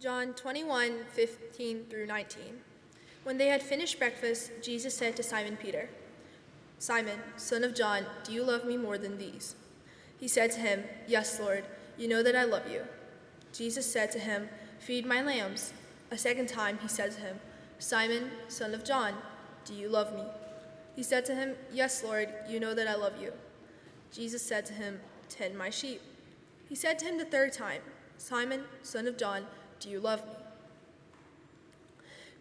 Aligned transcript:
John 0.00 0.32
21, 0.34 1.06
15 1.12 1.86
through 1.90 2.06
19. 2.06 2.42
When 3.24 3.36
they 3.36 3.48
had 3.48 3.60
finished 3.60 3.98
breakfast, 3.98 4.52
Jesus 4.62 4.96
said 4.96 5.16
to 5.16 5.24
Simon 5.24 5.56
Peter, 5.56 5.88
Simon, 6.78 7.18
son 7.36 7.64
of 7.64 7.74
John, 7.74 8.06
do 8.22 8.32
you 8.32 8.44
love 8.44 8.64
me 8.64 8.76
more 8.76 8.96
than 8.96 9.18
these? 9.18 9.56
He 10.20 10.28
said 10.28 10.52
to 10.52 10.60
him, 10.60 10.84
Yes, 11.08 11.40
Lord, 11.40 11.64
you 11.96 12.06
know 12.06 12.22
that 12.22 12.36
I 12.36 12.44
love 12.44 12.70
you. 12.70 12.82
Jesus 13.52 13.90
said 13.90 14.12
to 14.12 14.20
him, 14.20 14.48
Feed 14.78 15.04
my 15.04 15.20
lambs. 15.20 15.72
A 16.12 16.18
second 16.18 16.48
time 16.48 16.78
he 16.80 16.86
said 16.86 17.10
to 17.12 17.20
him, 17.20 17.40
Simon, 17.80 18.30
son 18.46 18.74
of 18.74 18.84
John, 18.84 19.14
do 19.64 19.74
you 19.74 19.88
love 19.88 20.14
me? 20.14 20.22
He 20.94 21.02
said 21.02 21.24
to 21.24 21.34
him, 21.34 21.56
Yes, 21.72 22.04
Lord, 22.04 22.28
you 22.48 22.60
know 22.60 22.72
that 22.72 22.86
I 22.86 22.94
love 22.94 23.20
you. 23.20 23.32
Jesus 24.12 24.42
said 24.42 24.64
to 24.66 24.74
him, 24.74 25.00
Tend 25.28 25.58
my 25.58 25.70
sheep. 25.70 26.00
He 26.68 26.76
said 26.76 27.00
to 27.00 27.04
him 27.04 27.18
the 27.18 27.24
third 27.24 27.52
time, 27.52 27.82
Simon, 28.16 28.62
son 28.82 29.08
of 29.08 29.16
John, 29.16 29.44
do 29.80 29.88
you 29.88 30.00
love 30.00 30.24
me? 30.26 30.32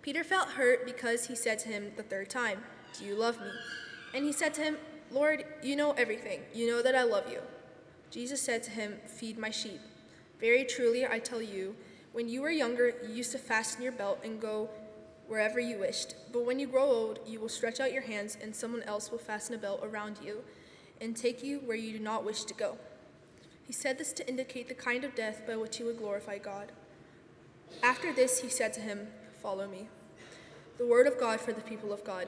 Peter 0.01 0.23
felt 0.23 0.49
hurt 0.49 0.85
because 0.85 1.27
he 1.27 1.35
said 1.35 1.59
to 1.59 1.69
him 1.69 1.91
the 1.97 2.03
third 2.03 2.29
time, 2.29 2.63
Do 2.97 3.05
you 3.05 3.15
love 3.15 3.39
me? 3.39 3.51
And 4.13 4.25
he 4.25 4.31
said 4.31 4.53
to 4.55 4.61
him, 4.61 4.77
Lord, 5.11 5.45
you 5.61 5.75
know 5.75 5.91
everything. 5.91 6.41
You 6.53 6.67
know 6.67 6.81
that 6.81 6.95
I 6.95 7.03
love 7.03 7.31
you. 7.31 7.39
Jesus 8.09 8.41
said 8.41 8.63
to 8.63 8.71
him, 8.71 8.97
Feed 9.05 9.37
my 9.37 9.49
sheep. 9.49 9.81
Very 10.39 10.63
truly, 10.63 11.05
I 11.05 11.19
tell 11.19 11.41
you, 11.41 11.75
when 12.13 12.29
you 12.29 12.41
were 12.41 12.49
younger, 12.49 12.93
you 13.07 13.15
used 13.15 13.31
to 13.33 13.37
fasten 13.37 13.81
your 13.81 13.91
belt 13.91 14.19
and 14.23 14.39
go 14.39 14.69
wherever 15.27 15.59
you 15.59 15.79
wished. 15.79 16.15
But 16.31 16.45
when 16.45 16.59
you 16.59 16.67
grow 16.67 16.85
old, 16.85 17.19
you 17.25 17.39
will 17.39 17.49
stretch 17.49 17.79
out 17.79 17.93
your 17.93 18.03
hands, 18.03 18.37
and 18.41 18.55
someone 18.55 18.83
else 18.83 19.11
will 19.11 19.17
fasten 19.17 19.55
a 19.55 19.57
belt 19.57 19.81
around 19.83 20.19
you 20.23 20.39
and 21.01 21.15
take 21.15 21.43
you 21.43 21.59
where 21.59 21.77
you 21.77 21.97
do 21.97 22.03
not 22.03 22.23
wish 22.23 22.43
to 22.45 22.53
go. 22.53 22.77
He 23.65 23.73
said 23.73 23.97
this 23.97 24.13
to 24.13 24.27
indicate 24.27 24.67
the 24.67 24.73
kind 24.73 25.03
of 25.03 25.15
death 25.15 25.43
by 25.45 25.57
which 25.57 25.77
he 25.77 25.83
would 25.83 25.97
glorify 25.97 26.37
God. 26.37 26.71
After 27.83 28.13
this, 28.13 28.41
he 28.41 28.49
said 28.49 28.73
to 28.73 28.81
him, 28.81 29.07
Follow 29.41 29.67
me. 29.67 29.87
The 30.77 30.85
word 30.85 31.07
of 31.07 31.19
God 31.19 31.39
for 31.39 31.53
the 31.53 31.61
people 31.61 31.93
of 31.93 32.03
God. 32.03 32.27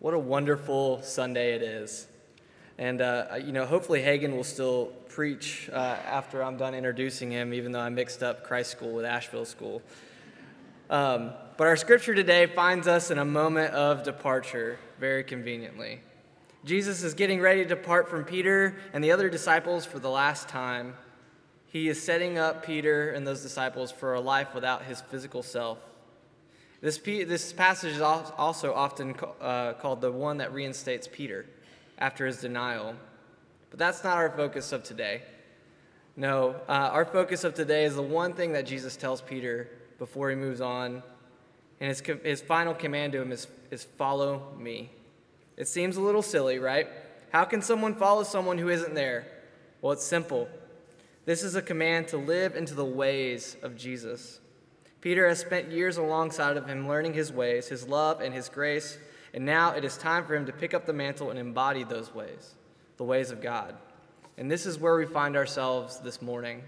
What 0.00 0.12
a 0.12 0.18
wonderful 0.18 1.00
Sunday 1.02 1.54
it 1.54 1.62
is. 1.62 2.06
And, 2.76 3.00
uh, 3.00 3.36
you 3.42 3.52
know, 3.52 3.64
hopefully 3.64 4.02
Hagen 4.02 4.36
will 4.36 4.44
still 4.44 4.92
preach 5.08 5.70
uh, 5.72 5.76
after 5.76 6.42
I'm 6.42 6.56
done 6.56 6.74
introducing 6.74 7.30
him, 7.30 7.54
even 7.54 7.72
though 7.72 7.80
I 7.80 7.88
mixed 7.88 8.22
up 8.22 8.44
Christ 8.44 8.72
School 8.72 8.92
with 8.92 9.06
Asheville 9.06 9.46
School. 9.46 9.80
Um, 10.90 11.32
but 11.56 11.66
our 11.66 11.76
scripture 11.76 12.14
today 12.14 12.46
finds 12.46 12.86
us 12.86 13.10
in 13.10 13.18
a 13.18 13.24
moment 13.24 13.72
of 13.72 14.02
departure, 14.02 14.78
very 14.98 15.24
conveniently. 15.24 16.00
Jesus 16.64 17.02
is 17.02 17.14
getting 17.14 17.40
ready 17.40 17.62
to 17.62 17.68
depart 17.68 18.08
from 18.08 18.24
Peter 18.24 18.76
and 18.92 19.02
the 19.02 19.12
other 19.12 19.28
disciples 19.30 19.86
for 19.86 19.98
the 19.98 20.10
last 20.10 20.48
time. 20.48 20.94
He 21.66 21.88
is 21.88 22.02
setting 22.02 22.38
up 22.38 22.64
Peter 22.64 23.10
and 23.10 23.26
those 23.26 23.42
disciples 23.42 23.92
for 23.92 24.14
a 24.14 24.20
life 24.20 24.54
without 24.54 24.84
his 24.84 25.00
physical 25.00 25.42
self. 25.42 25.78
This, 26.80 26.98
this 26.98 27.52
passage 27.52 27.94
is 27.94 28.00
also 28.00 28.74
often 28.74 29.14
uh, 29.40 29.72
called 29.74 30.00
the 30.00 30.12
one 30.12 30.38
that 30.38 30.52
reinstates 30.52 31.08
Peter 31.10 31.46
after 31.98 32.26
his 32.26 32.40
denial. 32.40 32.94
But 33.70 33.78
that's 33.78 34.04
not 34.04 34.18
our 34.18 34.30
focus 34.30 34.70
of 34.72 34.82
today. 34.82 35.22
No, 36.16 36.56
uh, 36.68 36.90
our 36.92 37.04
focus 37.04 37.42
of 37.42 37.54
today 37.54 37.84
is 37.84 37.94
the 37.94 38.02
one 38.02 38.34
thing 38.34 38.52
that 38.52 38.66
Jesus 38.66 38.96
tells 38.96 39.20
Peter 39.20 39.68
before 40.04 40.28
he 40.28 40.36
moves 40.36 40.60
on. 40.60 41.02
And 41.80 41.88
his, 41.88 42.02
his 42.22 42.42
final 42.42 42.74
command 42.74 43.14
to 43.14 43.22
him 43.22 43.32
is, 43.32 43.46
is 43.70 43.84
follow 43.84 44.52
me. 44.58 44.90
It 45.56 45.66
seems 45.66 45.96
a 45.96 46.02
little 46.02 46.20
silly, 46.20 46.58
right? 46.58 46.88
How 47.32 47.44
can 47.44 47.62
someone 47.62 47.94
follow 47.94 48.22
someone 48.22 48.58
who 48.58 48.68
isn't 48.68 48.94
there? 48.94 49.26
Well, 49.80 49.94
it's 49.94 50.04
simple. 50.04 50.46
This 51.24 51.42
is 51.42 51.54
a 51.54 51.62
command 51.62 52.08
to 52.08 52.18
live 52.18 52.54
into 52.54 52.74
the 52.74 52.84
ways 52.84 53.56
of 53.62 53.78
Jesus. 53.78 54.40
Peter 55.00 55.26
has 55.26 55.38
spent 55.38 55.70
years 55.70 55.96
alongside 55.96 56.58
of 56.58 56.66
him, 56.66 56.86
learning 56.86 57.14
his 57.14 57.32
ways, 57.32 57.68
his 57.68 57.88
love, 57.88 58.20
and 58.20 58.34
his 58.34 58.50
grace, 58.50 58.98
and 59.32 59.46
now 59.46 59.72
it 59.72 59.86
is 59.86 59.96
time 59.96 60.26
for 60.26 60.34
him 60.34 60.44
to 60.44 60.52
pick 60.52 60.74
up 60.74 60.84
the 60.84 60.92
mantle 60.92 61.30
and 61.30 61.38
embody 61.38 61.82
those 61.82 62.14
ways, 62.14 62.56
the 62.98 63.04
ways 63.04 63.30
of 63.30 63.40
God. 63.40 63.74
And 64.36 64.50
this 64.50 64.66
is 64.66 64.78
where 64.78 64.96
we 64.96 65.06
find 65.06 65.34
ourselves 65.34 65.98
this 66.00 66.20
morning. 66.20 66.62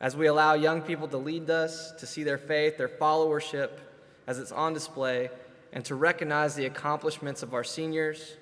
As 0.00 0.16
we 0.16 0.26
allow 0.26 0.54
young 0.54 0.82
people 0.82 1.08
to 1.08 1.16
lead 1.16 1.48
us, 1.48 1.92
to 1.92 2.06
see 2.06 2.22
their 2.22 2.38
faith, 2.38 2.76
their 2.76 2.88
followership, 2.88 3.70
as 4.26 4.38
it's 4.38 4.52
on 4.52 4.74
display, 4.74 5.30
and 5.72 5.84
to 5.84 5.94
recognize 5.94 6.54
the 6.54 6.66
accomplishments 6.66 7.42
of 7.42 7.54
our 7.54 7.64
seniors, 7.64 8.36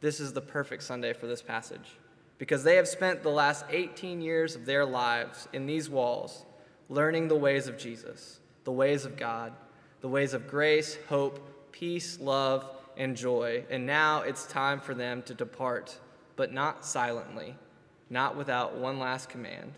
this 0.00 0.20
is 0.20 0.32
the 0.32 0.40
perfect 0.40 0.82
Sunday 0.82 1.12
for 1.12 1.26
this 1.26 1.42
passage. 1.42 1.98
Because 2.38 2.64
they 2.64 2.76
have 2.76 2.88
spent 2.88 3.22
the 3.22 3.30
last 3.30 3.66
18 3.68 4.22
years 4.22 4.56
of 4.56 4.64
their 4.64 4.86
lives 4.86 5.48
in 5.52 5.66
these 5.66 5.90
walls 5.90 6.44
learning 6.88 7.28
the 7.28 7.36
ways 7.36 7.68
of 7.68 7.78
Jesus, 7.78 8.40
the 8.64 8.72
ways 8.72 9.04
of 9.04 9.16
God, 9.16 9.52
the 10.00 10.08
ways 10.08 10.34
of 10.34 10.48
grace, 10.48 10.98
hope, 11.08 11.72
peace, 11.72 12.18
love, 12.20 12.68
and 12.96 13.16
joy. 13.16 13.64
And 13.70 13.86
now 13.86 14.22
it's 14.22 14.46
time 14.46 14.80
for 14.80 14.94
them 14.94 15.22
to 15.22 15.34
depart, 15.34 15.98
but 16.36 16.52
not 16.52 16.84
silently, 16.84 17.54
not 18.08 18.36
without 18.36 18.76
one 18.76 18.98
last 18.98 19.28
command. 19.28 19.72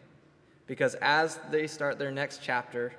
Because 0.67 0.95
as 0.97 1.39
they 1.51 1.67
start 1.67 1.99
their 1.99 2.13
next 2.13 2.41
chapter, 2.43 2.93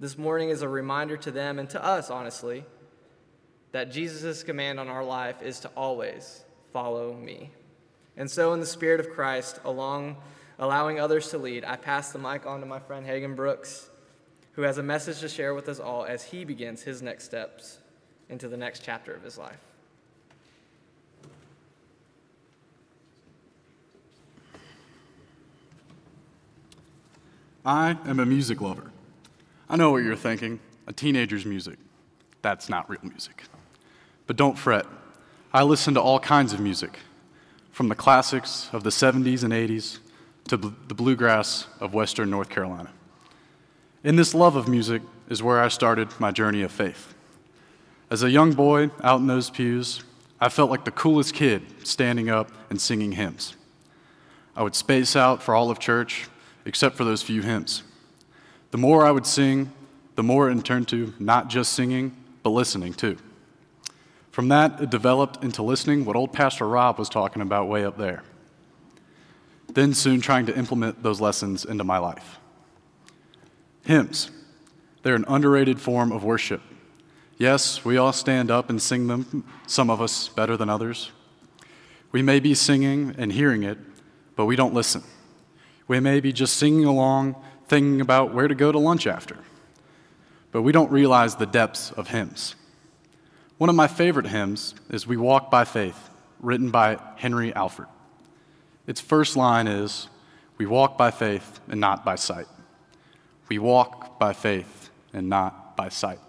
this 0.00 0.18
morning 0.18 0.50
is 0.50 0.62
a 0.62 0.68
reminder 0.68 1.16
to 1.18 1.30
them 1.30 1.58
and 1.58 1.70
to 1.70 1.82
us, 1.82 2.10
honestly, 2.10 2.64
that 3.72 3.90
Jesus' 3.90 4.42
command 4.42 4.78
on 4.80 4.88
our 4.88 5.04
life 5.04 5.42
is 5.42 5.60
to 5.60 5.70
always 5.76 6.44
follow 6.72 7.12
me. 7.14 7.50
And 8.16 8.30
so, 8.30 8.52
in 8.52 8.60
the 8.60 8.66
Spirit 8.66 9.00
of 9.00 9.10
Christ, 9.10 9.60
along 9.64 10.16
allowing 10.58 11.00
others 11.00 11.30
to 11.30 11.38
lead, 11.38 11.64
I 11.64 11.76
pass 11.76 12.12
the 12.12 12.18
mic 12.18 12.46
on 12.46 12.60
to 12.60 12.66
my 12.66 12.78
friend 12.78 13.04
Hagen 13.04 13.34
Brooks, 13.34 13.90
who 14.52 14.62
has 14.62 14.78
a 14.78 14.82
message 14.82 15.20
to 15.20 15.28
share 15.28 15.54
with 15.54 15.68
us 15.68 15.80
all 15.80 16.04
as 16.04 16.22
he 16.24 16.44
begins 16.44 16.82
his 16.82 17.02
next 17.02 17.24
steps 17.24 17.78
into 18.28 18.48
the 18.48 18.56
next 18.56 18.84
chapter 18.84 19.12
of 19.12 19.22
his 19.22 19.38
life. 19.38 19.60
I 27.64 27.96
am 28.06 28.20
a 28.20 28.26
music 28.26 28.60
lover. 28.60 28.90
I 29.68 29.76
know 29.76 29.90
what 29.90 30.02
you're 30.04 30.16
thinking 30.16 30.60
a 30.86 30.92
teenager's 30.92 31.46
music. 31.46 31.78
That's 32.42 32.68
not 32.68 32.90
real 32.90 33.00
music. 33.02 33.44
But 34.26 34.36
don't 34.36 34.58
fret. 34.58 34.84
I 35.52 35.62
listen 35.62 35.94
to 35.94 36.00
all 36.00 36.20
kinds 36.20 36.52
of 36.52 36.60
music, 36.60 36.98
from 37.72 37.88
the 37.88 37.94
classics 37.94 38.68
of 38.72 38.84
the 38.84 38.90
70s 38.90 39.42
and 39.42 39.52
80s 39.52 39.98
to 40.48 40.58
the 40.58 40.94
bluegrass 40.94 41.66
of 41.80 41.94
Western 41.94 42.28
North 42.28 42.50
Carolina. 42.50 42.90
In 44.02 44.16
this 44.16 44.34
love 44.34 44.56
of 44.56 44.68
music 44.68 45.00
is 45.30 45.42
where 45.42 45.60
I 45.60 45.68
started 45.68 46.08
my 46.20 46.30
journey 46.30 46.60
of 46.60 46.70
faith. 46.70 47.14
As 48.10 48.22
a 48.22 48.30
young 48.30 48.52
boy 48.52 48.90
out 49.02 49.20
in 49.20 49.26
those 49.26 49.48
pews, 49.48 50.04
I 50.38 50.50
felt 50.50 50.70
like 50.70 50.84
the 50.84 50.90
coolest 50.90 51.32
kid 51.32 51.62
standing 51.86 52.28
up 52.28 52.50
and 52.68 52.78
singing 52.78 53.12
hymns. 53.12 53.56
I 54.54 54.62
would 54.62 54.74
space 54.74 55.16
out 55.16 55.42
for 55.42 55.54
all 55.54 55.70
of 55.70 55.78
church, 55.78 56.26
except 56.64 56.96
for 56.96 57.04
those 57.04 57.22
few 57.22 57.42
hymns. 57.42 57.82
The 58.70 58.78
more 58.78 59.04
I 59.04 59.10
would 59.10 59.26
sing, 59.26 59.72
the 60.16 60.22
more 60.22 60.50
it 60.50 60.64
turned 60.64 60.88
to 60.88 61.14
not 61.18 61.48
just 61.48 61.72
singing, 61.72 62.16
but 62.42 62.50
listening 62.50 62.94
too. 62.94 63.16
From 64.30 64.48
that, 64.48 64.80
it 64.80 64.90
developed 64.90 65.44
into 65.44 65.62
listening 65.62 66.04
what 66.04 66.16
old 66.16 66.32
Pastor 66.32 66.66
Rob 66.66 66.98
was 66.98 67.08
talking 67.08 67.40
about 67.40 67.68
way 67.68 67.84
up 67.84 67.96
there. 67.96 68.24
Then, 69.72 69.94
soon 69.94 70.20
trying 70.20 70.46
to 70.46 70.56
implement 70.56 71.02
those 71.02 71.20
lessons 71.20 71.64
into 71.64 71.84
my 71.84 71.98
life. 71.98 72.38
Hymns, 73.84 74.30
they're 75.02 75.14
an 75.14 75.24
underrated 75.28 75.80
form 75.80 76.12
of 76.12 76.24
worship. 76.24 76.62
Yes, 77.38 77.84
we 77.84 77.96
all 77.96 78.12
stand 78.12 78.50
up 78.50 78.70
and 78.70 78.80
sing 78.80 79.06
them, 79.06 79.44
some 79.66 79.90
of 79.90 80.00
us 80.00 80.28
better 80.28 80.56
than 80.56 80.68
others. 80.68 81.10
We 82.12 82.22
may 82.22 82.40
be 82.40 82.54
singing 82.54 83.14
and 83.18 83.32
hearing 83.32 83.64
it, 83.64 83.78
but 84.36 84.46
we 84.46 84.56
don't 84.56 84.74
listen. 84.74 85.02
We 85.86 86.00
may 86.00 86.20
be 86.20 86.32
just 86.32 86.56
singing 86.56 86.84
along, 86.84 87.36
thinking 87.68 88.00
about 88.00 88.32
where 88.32 88.48
to 88.48 88.54
go 88.54 88.72
to 88.72 88.78
lunch 88.78 89.06
after, 89.06 89.36
but 90.52 90.62
we 90.62 90.72
don't 90.72 90.90
realize 90.90 91.36
the 91.36 91.46
depths 91.46 91.90
of 91.92 92.08
hymns. 92.08 92.54
One 93.58 93.70
of 93.70 93.76
my 93.76 93.86
favorite 93.86 94.26
hymns 94.26 94.74
is 94.90 95.06
We 95.06 95.16
Walk 95.16 95.50
by 95.50 95.64
Faith, 95.64 96.10
written 96.40 96.70
by 96.70 96.98
Henry 97.16 97.54
Alford. 97.54 97.86
Its 98.86 99.00
first 99.00 99.36
line 99.36 99.66
is 99.66 100.08
We 100.58 100.66
walk 100.66 100.96
by 100.96 101.10
faith 101.10 101.60
and 101.68 101.80
not 101.80 102.04
by 102.04 102.16
sight. 102.16 102.46
We 103.48 103.58
walk 103.58 104.18
by 104.18 104.32
faith 104.32 104.90
and 105.12 105.28
not 105.28 105.76
by 105.76 105.88
sight. 105.88 106.20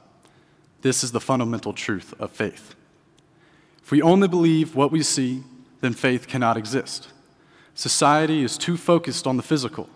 This 0.81 1.03
is 1.03 1.11
the 1.11 1.19
fundamental 1.19 1.73
truth 1.73 2.13
of 2.19 2.31
faith. 2.31 2.75
If 3.81 3.91
we 3.91 4.01
only 4.01 4.27
believe 4.27 4.75
what 4.75 4.91
we 4.91 5.03
see, 5.03 5.43
then 5.81 5.93
faith 5.93 6.27
cannot 6.27 6.57
exist. 6.57 7.09
Society 7.75 8.41
is 8.41 8.57
too 8.57 8.77
focused 8.77 9.27
on 9.27 9.37
the 9.37 9.43
physical, 9.43 9.89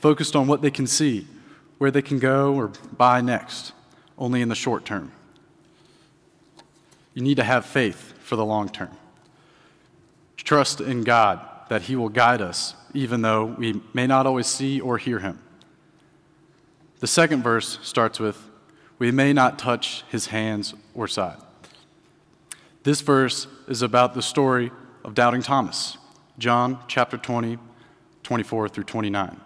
focused 0.00 0.34
on 0.36 0.46
what 0.46 0.62
they 0.62 0.70
can 0.70 0.86
see, 0.86 1.26
where 1.78 1.90
they 1.90 2.00
can 2.00 2.20
go 2.20 2.54
or 2.54 2.68
buy 2.96 3.20
next, 3.20 3.72
only 4.16 4.40
in 4.40 4.48
the 4.48 4.54
short 4.54 4.84
term. 4.84 5.10
You 7.12 7.22
need 7.22 7.36
to 7.36 7.44
have 7.44 7.66
faith 7.66 8.14
for 8.20 8.36
the 8.36 8.44
long 8.44 8.68
term. 8.68 8.96
Trust 10.36 10.80
in 10.80 11.02
God 11.02 11.40
that 11.68 11.82
He 11.82 11.96
will 11.96 12.08
guide 12.08 12.40
us, 12.40 12.74
even 12.94 13.22
though 13.22 13.44
we 13.44 13.80
may 13.92 14.06
not 14.06 14.26
always 14.26 14.46
see 14.46 14.80
or 14.80 14.98
hear 14.98 15.18
Him. 15.18 15.40
The 17.00 17.06
second 17.06 17.42
verse 17.42 17.78
starts 17.82 18.20
with, 18.20 18.48
We 18.98 19.10
may 19.10 19.32
not 19.32 19.58
touch 19.58 20.04
His 20.10 20.26
hands 20.26 20.74
or 20.94 21.08
side. 21.08 21.38
This 22.84 23.00
verse 23.00 23.46
is 23.68 23.82
about 23.82 24.14
the 24.14 24.22
story 24.22 24.70
of 25.04 25.14
doubting 25.14 25.42
Thomas, 25.42 25.96
John 26.38 26.78
chapter 26.88 27.18
20, 27.18 27.58
24 28.22 28.68
through 28.68 28.84
29. 28.84 29.40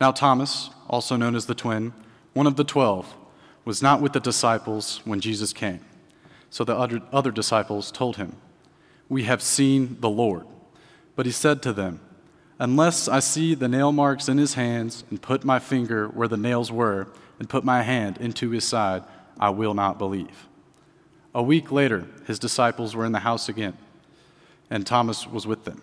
Now, 0.00 0.10
Thomas, 0.10 0.70
also 0.88 1.16
known 1.16 1.36
as 1.36 1.46
the 1.46 1.54
twin, 1.54 1.92
one 2.32 2.46
of 2.46 2.56
the 2.56 2.64
twelve, 2.64 3.14
was 3.64 3.82
not 3.82 4.00
with 4.00 4.12
the 4.12 4.20
disciples 4.20 5.00
when 5.04 5.20
Jesus 5.20 5.52
came. 5.52 5.80
So 6.50 6.64
the 6.64 6.76
other, 6.76 7.00
other 7.12 7.30
disciples 7.30 7.92
told 7.92 8.16
him, 8.16 8.36
We 9.08 9.24
have 9.24 9.42
seen 9.42 9.98
the 10.00 10.10
Lord. 10.10 10.46
But 11.14 11.26
he 11.26 11.32
said 11.32 11.62
to 11.62 11.72
them, 11.72 12.00
Unless 12.58 13.08
I 13.08 13.20
see 13.20 13.54
the 13.54 13.68
nail 13.68 13.92
marks 13.92 14.28
in 14.28 14.38
his 14.38 14.54
hands, 14.54 15.04
and 15.10 15.20
put 15.20 15.44
my 15.44 15.58
finger 15.58 16.08
where 16.08 16.28
the 16.28 16.36
nails 16.36 16.72
were, 16.72 17.08
and 17.38 17.48
put 17.48 17.64
my 17.64 17.82
hand 17.82 18.18
into 18.18 18.50
his 18.50 18.64
side, 18.64 19.04
I 19.38 19.50
will 19.50 19.74
not 19.74 19.98
believe. 19.98 20.48
A 21.34 21.42
week 21.42 21.70
later, 21.70 22.06
his 22.26 22.38
disciples 22.38 22.96
were 22.96 23.04
in 23.04 23.12
the 23.12 23.20
house 23.20 23.48
again, 23.48 23.76
and 24.70 24.86
Thomas 24.86 25.26
was 25.26 25.46
with 25.46 25.64
them. 25.64 25.82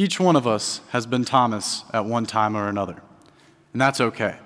Each 0.00 0.18
one 0.18 0.34
of 0.34 0.46
us 0.46 0.80
has 0.92 1.04
been 1.04 1.26
Thomas 1.26 1.84
at 1.92 2.06
one 2.06 2.24
time 2.24 2.56
or 2.56 2.68
another, 2.68 3.02
and 3.74 3.82
that's 3.82 4.00
okay. 4.00 4.38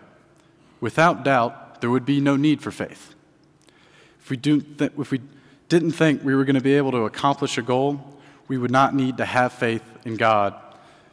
Without 0.80 1.22
doubt, 1.22 1.80
there 1.80 1.90
would 1.90 2.04
be 2.04 2.20
no 2.20 2.34
need 2.34 2.60
for 2.60 2.72
faith. 2.72 3.14
If 4.18 4.30
we, 4.30 4.36
th- 4.36 4.90
if 4.98 5.12
we 5.12 5.20
didn't 5.68 5.92
think 5.92 6.24
we 6.24 6.34
were 6.34 6.44
going 6.44 6.56
to 6.56 6.60
be 6.60 6.74
able 6.74 6.90
to 6.90 7.04
accomplish 7.04 7.56
a 7.56 7.62
goal, 7.62 8.18
we 8.48 8.58
would 8.58 8.72
not 8.72 8.96
need 8.96 9.16
to 9.18 9.24
have 9.24 9.52
faith 9.52 9.84
in 10.04 10.16
God 10.16 10.56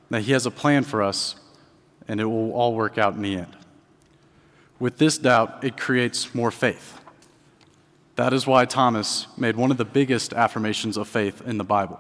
that 0.10 0.24
He 0.24 0.32
has 0.32 0.48
a 0.48 0.52
plan 0.52 0.86
for 0.86 1.04
us 1.04 1.36
and 2.08 2.20
it 2.20 2.26
will 2.26 2.52
all 2.52 2.74
work 2.74 2.98
out 2.98 3.14
in 3.14 3.22
the 3.22 3.36
end. 3.36 3.56
With 4.80 4.98
this 4.98 5.20
doubt, 5.20 5.64
it 5.64 5.78
creates 5.78 6.34
more 6.34 6.50
faith. 6.50 7.00
That 8.16 8.34
is 8.34 8.48
why 8.48 8.66
Thomas 8.66 9.28
made 9.38 9.56
one 9.56 9.70
of 9.70 9.78
the 9.78 9.86
biggest 9.86 10.34
affirmations 10.34 10.98
of 10.98 11.08
faith 11.08 11.44
in 11.46 11.60
the 11.60 11.64
Bible 11.64 12.00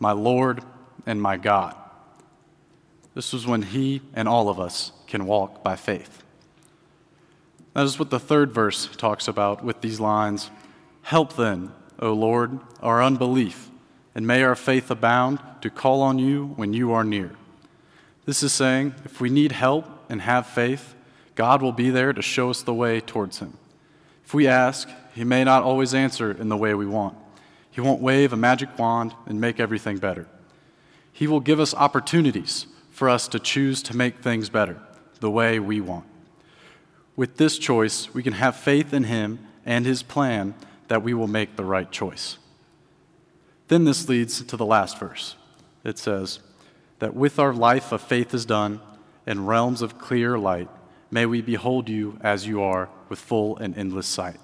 My 0.00 0.10
Lord 0.10 0.64
and 1.06 1.20
my 1.20 1.36
God. 1.36 1.74
This 3.14 3.32
was 3.32 3.46
when 3.46 3.62
he 3.62 4.02
and 4.14 4.28
all 4.28 4.48
of 4.48 4.60
us 4.60 4.92
can 5.06 5.26
walk 5.26 5.62
by 5.62 5.76
faith. 5.76 6.22
That 7.74 7.84
is 7.84 7.98
what 7.98 8.10
the 8.10 8.20
third 8.20 8.52
verse 8.52 8.88
talks 8.96 9.28
about 9.28 9.64
with 9.64 9.80
these 9.80 10.00
lines 10.00 10.50
Help 11.02 11.34
then, 11.34 11.72
O 11.98 12.12
Lord, 12.12 12.60
our 12.80 13.02
unbelief, 13.02 13.70
and 14.14 14.26
may 14.26 14.42
our 14.42 14.54
faith 14.54 14.90
abound 14.90 15.40
to 15.62 15.70
call 15.70 16.02
on 16.02 16.18
you 16.18 16.52
when 16.56 16.72
you 16.72 16.92
are 16.92 17.04
near. 17.04 17.32
This 18.26 18.42
is 18.42 18.52
saying 18.52 18.94
if 19.04 19.20
we 19.20 19.30
need 19.30 19.52
help 19.52 19.86
and 20.08 20.22
have 20.22 20.46
faith, 20.46 20.94
God 21.34 21.62
will 21.62 21.72
be 21.72 21.90
there 21.90 22.12
to 22.12 22.22
show 22.22 22.50
us 22.50 22.62
the 22.62 22.74
way 22.74 23.00
towards 23.00 23.38
Him. 23.38 23.56
If 24.24 24.34
we 24.34 24.46
ask, 24.46 24.88
He 25.14 25.24
may 25.24 25.42
not 25.42 25.62
always 25.62 25.94
answer 25.94 26.30
in 26.30 26.48
the 26.48 26.56
way 26.56 26.74
we 26.74 26.86
want. 26.86 27.16
He 27.70 27.80
won't 27.80 28.02
wave 28.02 28.32
a 28.32 28.36
magic 28.36 28.78
wand 28.78 29.14
and 29.26 29.40
make 29.40 29.58
everything 29.58 29.98
better. 29.98 30.26
He 31.12 31.26
will 31.26 31.40
give 31.40 31.60
us 31.60 31.74
opportunities 31.74 32.66
for 32.90 33.08
us 33.08 33.28
to 33.28 33.38
choose 33.38 33.82
to 33.84 33.96
make 33.96 34.18
things 34.18 34.48
better 34.48 34.80
the 35.20 35.30
way 35.30 35.58
we 35.58 35.80
want. 35.80 36.06
With 37.16 37.36
this 37.36 37.58
choice, 37.58 38.12
we 38.14 38.22
can 38.22 38.34
have 38.34 38.56
faith 38.56 38.92
in 38.92 39.04
Him 39.04 39.38
and 39.66 39.84
His 39.84 40.02
plan 40.02 40.54
that 40.88 41.02
we 41.02 41.14
will 41.14 41.26
make 41.26 41.56
the 41.56 41.64
right 41.64 41.90
choice. 41.90 42.38
Then 43.68 43.84
this 43.84 44.08
leads 44.08 44.42
to 44.42 44.56
the 44.56 44.66
last 44.66 44.98
verse. 44.98 45.36
It 45.84 45.98
says, 45.98 46.40
That 46.98 47.14
with 47.14 47.38
our 47.38 47.52
life 47.52 47.92
of 47.92 48.00
faith 48.00 48.34
is 48.34 48.44
done, 48.44 48.80
in 49.26 49.46
realms 49.46 49.82
of 49.82 49.98
clear 49.98 50.38
light, 50.38 50.68
may 51.10 51.26
we 51.26 51.40
behold 51.42 51.88
you 51.88 52.18
as 52.22 52.46
you 52.46 52.62
are 52.62 52.88
with 53.08 53.18
full 53.18 53.56
and 53.58 53.76
endless 53.76 54.06
sight. 54.06 54.38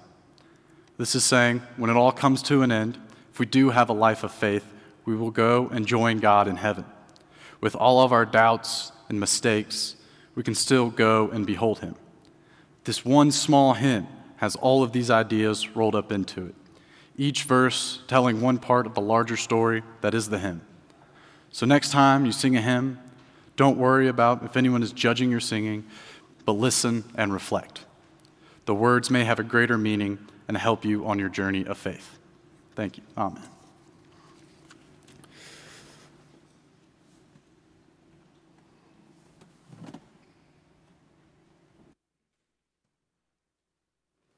This 0.97 1.13
is 1.13 1.23
saying, 1.23 1.61
when 1.75 1.89
it 1.89 1.95
all 1.95 2.11
comes 2.11 2.41
to 2.43 2.61
an 2.61 2.71
end, 2.71 2.97
if 3.31 3.39
we 3.39 3.45
do 3.45 3.69
have 3.69 3.89
a 3.89 3.93
life 3.93 4.23
of 4.23 4.31
faith, 4.31 4.65
we 5.07 5.15
will 5.15 5.31
go 5.31 5.69
and 5.71 5.87
join 5.87 6.19
God 6.19 6.49
in 6.49 6.57
heaven. 6.57 6.83
With 7.61 7.75
all 7.77 8.01
of 8.01 8.11
our 8.11 8.25
doubts 8.25 8.91
and 9.07 9.17
mistakes, 9.19 9.95
we 10.35 10.43
can 10.43 10.53
still 10.53 10.89
go 10.89 11.29
and 11.29 11.47
behold 11.47 11.79
Him. 11.79 11.95
This 12.83 13.05
one 13.05 13.31
small 13.31 13.73
hymn 13.73 14.05
has 14.35 14.57
all 14.57 14.83
of 14.83 14.91
these 14.91 15.09
ideas 15.09 15.75
rolled 15.75 15.95
up 15.95 16.11
into 16.11 16.45
it, 16.47 16.55
each 17.17 17.43
verse 17.43 18.01
telling 18.07 18.41
one 18.41 18.57
part 18.57 18.85
of 18.85 18.95
the 18.95 19.01
larger 19.01 19.37
story 19.37 19.81
that 20.01 20.13
is 20.13 20.29
the 20.29 20.39
hymn. 20.39 20.61
So, 21.51 21.65
next 21.65 21.91
time 21.91 22.25
you 22.25 22.33
sing 22.33 22.57
a 22.57 22.61
hymn, 22.61 22.99
don't 23.55 23.77
worry 23.77 24.09
about 24.09 24.43
if 24.43 24.57
anyone 24.57 24.83
is 24.83 24.91
judging 24.91 25.31
your 25.31 25.39
singing, 25.39 25.85
but 26.45 26.53
listen 26.53 27.05
and 27.15 27.33
reflect. 27.33 27.85
The 28.65 28.75
words 28.75 29.09
may 29.09 29.23
have 29.23 29.39
a 29.39 29.43
greater 29.43 29.77
meaning 29.77 30.19
and 30.49 30.57
help 30.57 30.83
you 30.83 31.07
on 31.07 31.17
your 31.17 31.29
journey 31.29 31.65
of 31.65 31.77
faith. 31.77 32.19
Thank 32.75 32.97
you. 32.97 33.03
Amen. 33.17 33.56